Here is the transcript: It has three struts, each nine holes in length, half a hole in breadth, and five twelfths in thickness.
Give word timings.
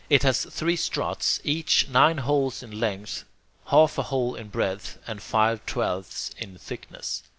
It 0.09 0.23
has 0.23 0.45
three 0.45 0.77
struts, 0.77 1.39
each 1.43 1.87
nine 1.87 2.17
holes 2.17 2.63
in 2.63 2.79
length, 2.79 3.23
half 3.67 3.99
a 3.99 4.03
hole 4.09 4.33
in 4.33 4.47
breadth, 4.47 4.97
and 5.05 5.21
five 5.21 5.63
twelfths 5.67 6.31
in 6.39 6.57
thickness. 6.57 7.21